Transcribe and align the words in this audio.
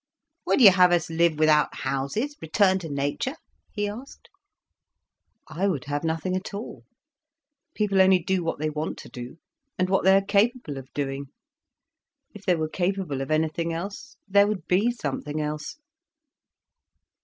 "Would 0.47 0.61
you 0.61 0.71
have 0.71 0.91
us 0.91 1.11
live 1.11 1.37
without 1.37 1.81
houses—return 1.81 2.79
to 2.79 2.89
nature?" 2.89 3.35
he 3.71 3.87
asked. 3.87 4.29
"I 5.47 5.67
would 5.67 5.85
have 5.85 6.03
nothing 6.03 6.35
at 6.35 6.55
all. 6.55 6.85
People 7.75 8.01
only 8.01 8.17
do 8.17 8.43
what 8.43 8.57
they 8.57 8.71
want 8.71 8.97
to 8.97 9.09
do—and 9.09 9.89
what 9.91 10.03
they 10.03 10.15
are 10.17 10.25
capable 10.25 10.79
of 10.79 10.91
doing. 10.95 11.25
If 12.33 12.47
they 12.47 12.55
were 12.55 12.67
capable 12.67 13.21
of 13.21 13.29
anything 13.29 13.73
else, 13.73 14.15
there 14.27 14.47
would 14.47 14.65
be 14.65 14.89
something 14.89 15.39
else." 15.39 15.75